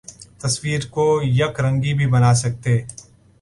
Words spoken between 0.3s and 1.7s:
تصویر کو یک